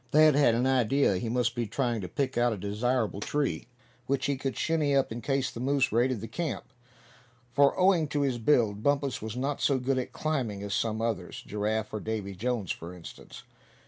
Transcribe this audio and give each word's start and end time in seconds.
Thad 0.09 0.33
had 0.33 0.55
an 0.55 0.65
idea 0.65 1.17
he 1.17 1.29
must 1.29 1.53
be 1.53 1.67
trying 1.67 2.01
to 2.01 2.07
pick 2.07 2.35
out 2.35 2.53
a 2.53 2.57
desirable 2.57 3.19
tree 3.19 3.67
which 4.07 4.25
he 4.25 4.35
could 4.35 4.57
"shinny 4.57 4.95
up" 4.95 5.11
in 5.11 5.21
case 5.21 5.51
the 5.51 5.59
moose 5.59 5.91
raided 5.91 6.21
the 6.21 6.27
camp; 6.27 6.73
for 7.53 7.79
owing 7.79 8.07
to 8.07 8.21
his 8.21 8.39
build 8.39 8.81
Bumpus 8.81 9.21
was 9.21 9.37
not 9.37 9.61
so 9.61 9.77
good 9.77 9.99
at 9.99 10.11
climbing 10.11 10.63
as 10.63 10.73
some 10.73 11.03
others, 11.03 11.43
Giraffe 11.45 11.93
or 11.93 11.99
Davy 11.99 12.33
Jones 12.33 12.71
for 12.71 12.95
instance. 12.95 13.43